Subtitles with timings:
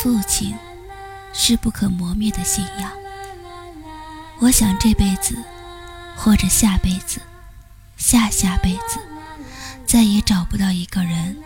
[0.00, 0.54] 父亲
[1.32, 2.90] 是不可磨灭的信仰。
[4.40, 5.36] 我想这辈子，
[6.16, 7.20] 或者下辈子，
[7.96, 9.00] 下下辈子，
[9.86, 11.36] 再也找不到一个人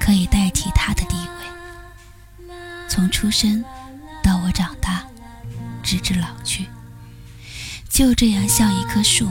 [0.00, 2.46] 可以代替他的地位。
[2.88, 3.64] 从出生
[4.22, 5.04] 到我长大，
[5.82, 6.66] 直至老去，
[7.88, 9.28] 就这样像一棵树，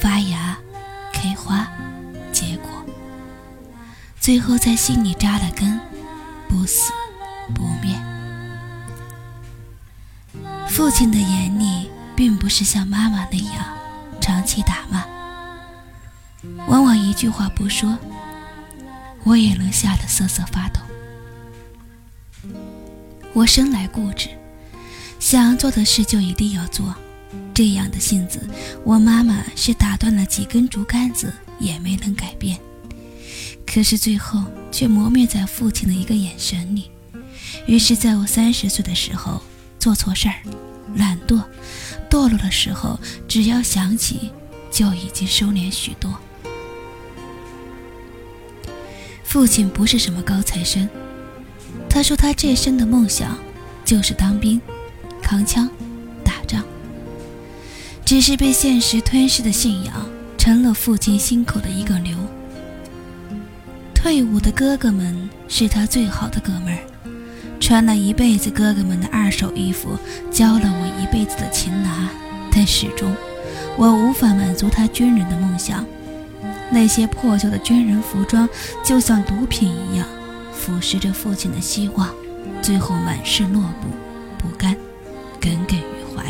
[0.00, 0.58] 发芽、
[1.12, 1.68] 开花、
[2.32, 2.84] 结果，
[4.18, 5.80] 最后在心里扎了根，
[6.48, 6.92] 不死
[7.50, 7.98] 不灭。
[10.68, 11.90] 父亲的眼里。
[12.20, 13.64] 并不是像妈妈那样
[14.20, 15.06] 长期打骂，
[16.66, 17.96] 往往一句话不说，
[19.24, 20.80] 我也能吓得瑟瑟发抖。
[23.32, 24.28] 我生来固执，
[25.18, 26.94] 想做的事就一定要做，
[27.54, 28.46] 这样的性子，
[28.84, 32.58] 我妈妈是打断了几根竹竿子也没能改变。
[33.66, 36.90] 可是最后却磨灭在父亲的一个眼神里。
[37.70, 39.40] 于是，在我三十岁的时候，
[39.78, 40.34] 做错事儿，
[40.96, 41.40] 懒惰。
[42.10, 44.32] 堕落的时候，只要想起，
[44.72, 46.12] 就已经收敛许多。
[49.22, 50.88] 父亲不是什么高材生，
[51.88, 53.38] 他说他这生的梦想
[53.84, 54.60] 就是当兵、
[55.22, 55.70] 扛枪、
[56.24, 56.64] 打仗，
[58.04, 59.94] 只是被现实吞噬的信仰，
[60.36, 62.18] 成了父亲心口的一个瘤。
[63.94, 66.89] 退伍的哥哥们是他最好的哥们儿。
[67.70, 69.96] 穿了一辈子哥哥们的二手衣服，
[70.28, 72.10] 教了我一辈子的擒拿，
[72.50, 73.14] 但始终，
[73.76, 75.86] 我无法满足他军人的梦想。
[76.72, 78.48] 那些破旧的军人服装，
[78.82, 80.04] 就像毒品一样，
[80.52, 82.12] 腐蚀着父亲的希望，
[82.60, 83.86] 最后满是落步、
[84.36, 84.74] 不甘，
[85.40, 86.24] 耿耿于怀。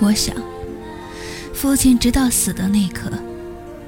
[0.00, 0.36] 我想，
[1.54, 3.10] 父亲直到死的那刻，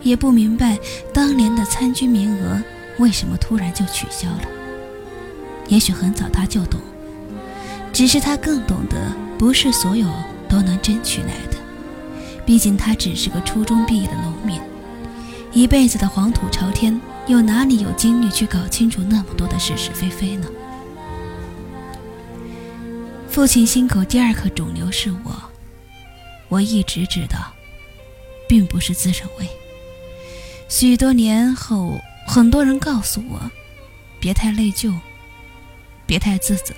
[0.00, 0.78] 也不明白
[1.12, 2.58] 当年的参军名额。
[2.98, 4.42] 为什么突然就取消了？
[5.68, 6.80] 也许很早他就懂，
[7.92, 10.06] 只是他更懂得，不是所有
[10.48, 11.58] 都能争取来的。
[12.46, 14.60] 毕竟他只是个初中毕业的农民，
[15.52, 20.46] 一辈子的黄土朝天，又哪里有精力去搞清楚那么多的是是非非呢？
[23.28, 25.34] 父亲心口第二颗肿瘤是我，
[26.48, 27.52] 我一直知道，
[28.48, 29.48] 并不是自认为。
[30.68, 32.00] 许多年后。
[32.26, 33.50] 很多人告诉我，
[34.20, 34.94] 别太内疚，
[36.06, 36.74] 别太自责，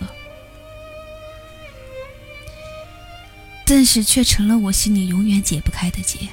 [3.67, 6.29] 但是却成了我心里永远解不开的结。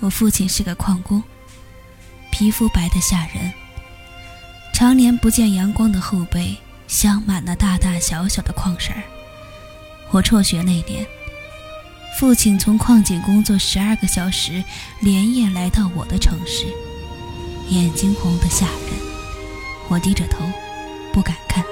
[0.00, 1.22] 我父亲是个矿工，
[2.30, 3.52] 皮肤白得吓人，
[4.72, 9.02] 常年不见阳光的后背镶满了大大小小的矿石儿。
[10.10, 11.04] 我辍学那年，
[12.20, 14.62] 父亲从矿井工作十二个小时，
[15.00, 16.66] 连夜来到我的城市。
[17.68, 18.94] 眼睛红得吓人，
[19.88, 20.44] 我低着头，
[21.12, 21.64] 不敢看。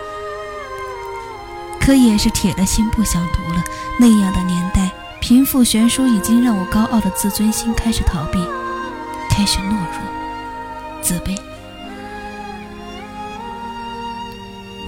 [1.80, 3.62] 可也是铁了心不想读了。
[3.98, 8.38] 那样的年代，贫富悬殊已经让我高傲的自尊心开始逃避，
[9.28, 11.36] 开始懦弱、自卑。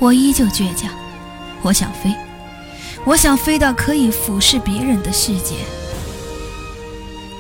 [0.01, 0.91] 我依旧倔强，
[1.63, 2.15] 我想飞，
[3.05, 5.57] 我想飞到可以俯视别人的世界。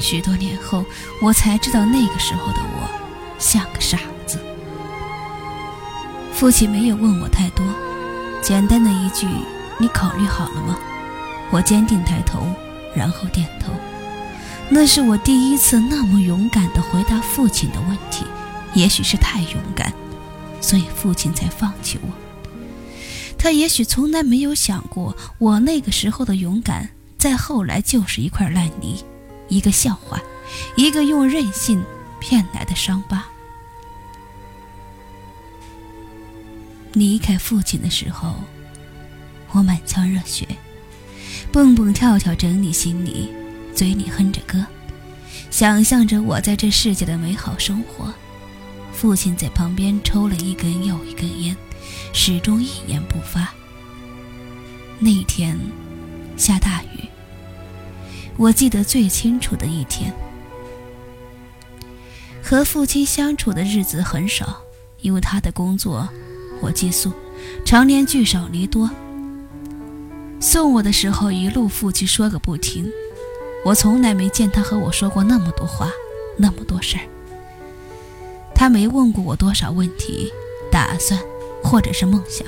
[0.01, 0.85] 许多年后，
[1.23, 3.04] 我才知道那个时候的我。
[3.45, 4.39] 像个傻子。
[6.33, 7.63] 父亲没有问我太多，
[8.43, 9.29] 简单的一句
[9.77, 10.75] ：“你考虑好了吗？”
[11.53, 12.47] 我坚定抬头，
[12.97, 13.71] 然后点头。
[14.71, 18.25] 那是我第一次那么勇敢地回答父亲的问题。
[18.73, 19.93] 也许是太勇敢，
[20.63, 22.09] 所以父亲才放弃我。
[23.37, 26.89] 他也许从来没有想过，我那个时候的勇敢，
[27.19, 29.05] 在后来就是一块烂泥，
[29.49, 30.19] 一个笑话，
[30.77, 31.85] 一个用任性。
[32.27, 33.27] 骗来的伤疤。
[36.95, 38.35] 离开父亲的时候，
[39.51, 40.47] 我满腔热血，
[41.53, 43.29] 蹦蹦跳跳整理行李，
[43.75, 44.65] 嘴里哼着歌，
[45.51, 48.15] 想象着我在这世界的美好生活。
[48.93, 51.57] 父亲在旁边抽了一根又一根烟，
[52.13, 53.53] 始终一言不发。
[55.01, 55.59] 那天
[56.37, 57.09] 下大雨，
[58.37, 60.15] 我记得最清楚的一天。
[62.41, 64.63] 和父亲相处的日子很少，
[65.01, 66.09] 因为他的工作
[66.65, 67.13] 我寄宿，
[67.63, 68.91] 常年聚少离多。
[70.41, 72.91] 送我的时候，一路父亲说个不停。
[73.67, 75.91] 我从来没见他和我说过那么多话，
[76.39, 77.05] 那么多事儿。
[78.55, 80.33] 他没问过我多少问题、
[80.73, 81.21] 打算
[81.63, 82.47] 或者是梦想，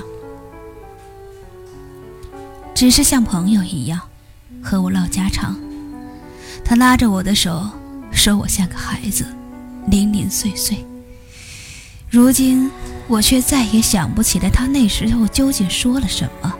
[2.74, 4.00] 只是像朋友一样
[4.62, 5.58] 和我唠家常。
[6.64, 7.68] 他拉着我的手，
[8.12, 9.26] 说我像个孩子。
[9.88, 10.84] 零零碎碎，
[12.16, 12.70] 如今
[13.08, 16.50] 我却再也想不起来他那时候究竟说了什么。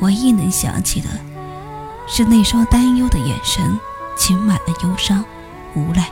[0.00, 1.08] 唯一能想起的，
[2.08, 3.62] 是那双担忧的眼神，
[4.16, 5.22] 噙满了忧伤、
[5.74, 6.10] 无奈、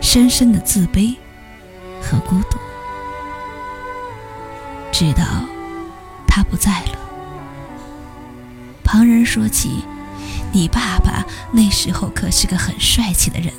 [0.00, 1.16] 深深的自卑
[2.00, 2.56] 和孤独。
[4.92, 5.24] 直到
[6.28, 6.98] 他不在了，
[8.84, 9.82] 旁人说起，
[10.52, 13.52] 你爸爸那时候可是个很帅气的人。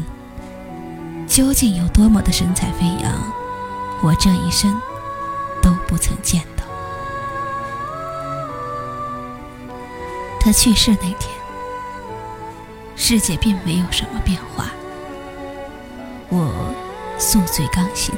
[1.28, 3.12] 究竟有多么的神采飞扬，
[4.04, 4.80] 我这一生
[5.62, 6.66] 都不曾见到。
[10.42, 11.34] 他去世那天，
[12.98, 14.66] 世界并没有什么变化。
[16.28, 16.76] 我
[17.18, 18.14] 宿醉刚醒，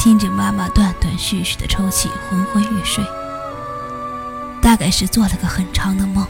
[0.00, 3.04] 听着妈妈断断续续的抽泣，昏昏欲睡。
[4.60, 6.26] 大概是做了个很长的梦。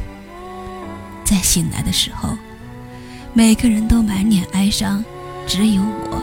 [1.24, 2.36] 在醒来的时候，
[3.32, 5.02] 每个人都满脸哀伤，
[5.46, 6.22] 只有我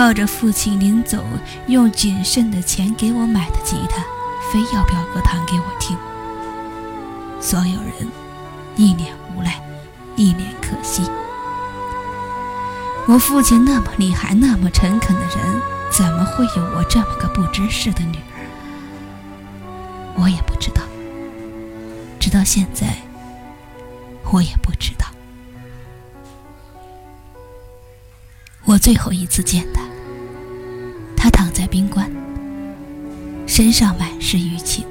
[0.00, 1.22] 抱着父亲临走
[1.66, 4.02] 用仅剩的钱给我买的吉他。
[4.50, 5.94] 非要表哥弹给我听。
[7.38, 8.10] 所有人
[8.76, 9.60] 一脸无奈，
[10.16, 11.02] 一脸可惜。
[13.06, 15.60] 我父亲那么厉害、那么诚恳的人，
[15.90, 18.40] 怎么会有我这么个不知事的女儿？
[20.16, 20.80] 我也不知道。
[22.18, 22.96] 直到现在，
[24.32, 25.06] 我也不知道。
[28.64, 29.82] 我最后一次见他，
[33.60, 34.86] 身上满是淤青，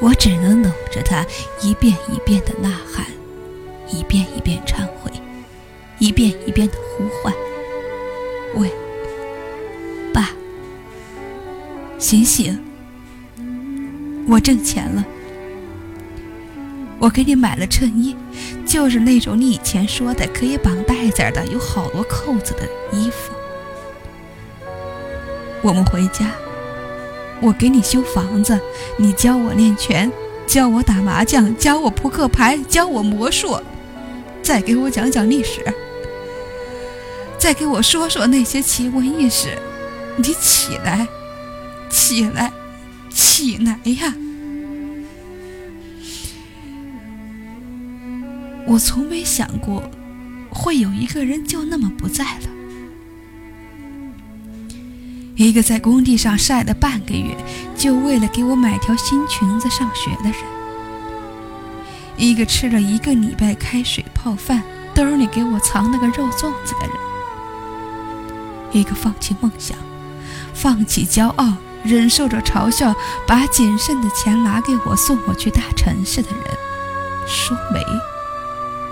[0.00, 1.22] 我只能搂着他，
[1.60, 3.04] 一遍一遍的呐喊，
[3.90, 5.12] 一遍一遍忏悔，
[5.98, 7.34] 一遍一遍的呼唤
[8.56, 8.72] ：“喂，
[10.14, 10.30] 爸，
[11.98, 12.58] 醒醒！
[14.26, 15.04] 我挣钱了，
[16.98, 18.16] 我给你买了衬衣，
[18.64, 23.30] 就是那种你以前说的可以绑带子的，有好多扣子的衣服。
[25.60, 26.32] 我们回家。”
[27.42, 28.58] 我给你修房子，
[28.96, 30.10] 你教我练拳，
[30.46, 33.60] 教我打麻将，教我扑克牌，教我魔术，
[34.42, 35.60] 再给我讲讲历史，
[37.38, 39.58] 再给我说说那些奇闻异事。
[40.16, 41.08] 你起来，
[41.90, 42.52] 起来，
[43.10, 44.14] 起来呀！
[48.66, 49.82] 我从没想过，
[50.50, 52.61] 会有一个人就那么不在了。
[55.34, 57.36] 一个在工地上晒了半个月，
[57.76, 60.34] 就为了给我买条新裙子上学的人；
[62.16, 64.62] 一个吃了一个礼拜开水泡饭，
[64.94, 66.96] 兜里给我藏了个肉粽子的人；
[68.72, 69.76] 一个放弃梦想、
[70.52, 72.94] 放弃骄傲、忍受着嘲笑，
[73.26, 76.44] 把仅剩的钱拿给我送我去大城市的人。
[77.26, 77.80] 说没，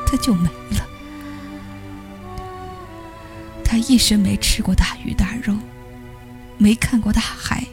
[0.07, 0.87] 他就没了。
[3.63, 5.55] 他一生没吃过大鱼大肉。
[6.61, 7.69] 没看过大海，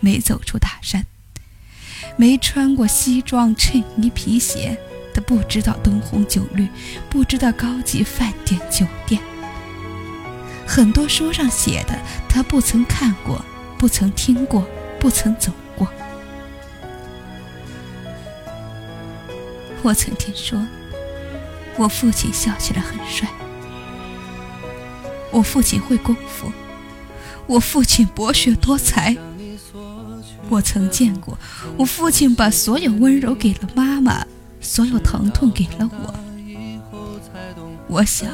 [0.00, 1.06] 没走出大山，
[2.18, 4.78] 没穿过西装衬衣皮鞋，
[5.14, 6.68] 他不知道灯红酒绿，
[7.08, 9.18] 不知道高级饭店酒店。
[10.66, 11.98] 很多书上写的，
[12.28, 13.42] 他不曾看过，
[13.78, 14.68] 不曾听过，
[15.00, 15.88] 不曾走过。
[19.82, 20.62] 我曾听说，
[21.78, 23.26] 我父亲笑起来很帅，
[25.30, 26.52] 我父亲会功夫。
[27.48, 29.16] 我父亲博学多才，
[30.50, 31.36] 我曾见过
[31.78, 34.26] 我父亲把所有温柔给了妈妈，
[34.60, 36.14] 所有疼痛给了我。
[37.88, 38.28] 我想，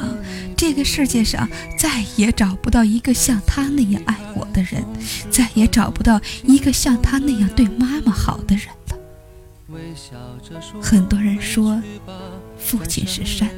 [0.57, 1.47] 这个世界上
[1.79, 4.83] 再也找不到一个像他那样爱我的人，
[5.31, 8.97] 再也找不到一个像他那样对妈妈好的人了。
[10.81, 11.81] 很多人说，
[12.57, 13.49] 父亲是山，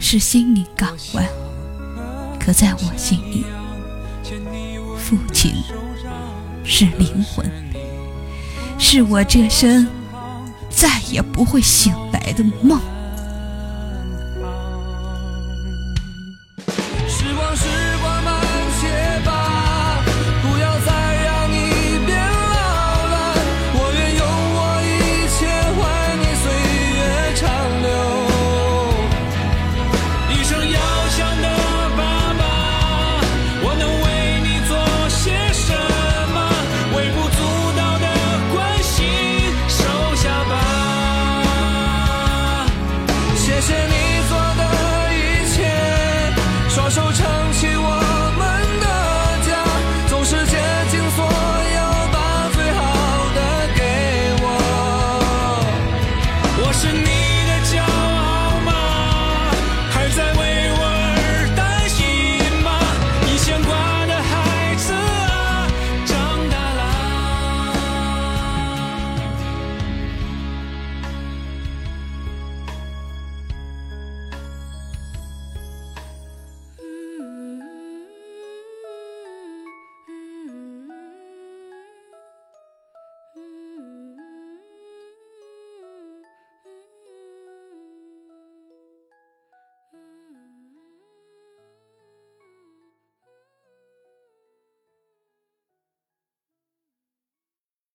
[0.00, 1.24] 是心灵港湾，
[2.40, 3.44] 可在我心里。
[5.12, 5.52] 父亲
[6.64, 7.44] 是灵魂，
[8.78, 9.86] 是我这生
[10.70, 12.80] 再也不会醒来的梦。